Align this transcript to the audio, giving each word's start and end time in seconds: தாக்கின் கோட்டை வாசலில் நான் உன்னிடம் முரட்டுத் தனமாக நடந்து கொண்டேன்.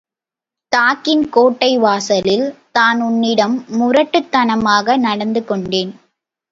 தாக்கின் 0.71 1.29
கோட்டை 1.29 1.77
வாசலில் 1.77 2.45
நான் 2.73 3.01
உன்னிடம் 3.01 3.65
முரட்டுத் 3.69 4.31
தனமாக 4.31 4.97
நடந்து 4.97 5.45
கொண்டேன். 5.45 5.91